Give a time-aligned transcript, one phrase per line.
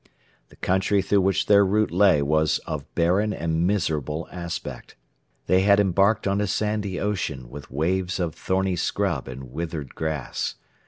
[0.49, 4.95] The country through which their route lay was of barren and miserable aspect.
[5.45, 10.55] They had embarked on a sandy ocean with waves of thorny scrub and withered grass.